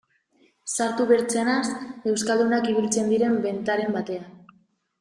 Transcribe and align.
Sartu 0.75 1.05
bertzenaz 1.11 1.59
euskaldunak 2.13 2.67
ibiltzen 2.73 3.15
diren 3.15 3.39
bentaren 3.47 3.97
batean... 4.01 4.57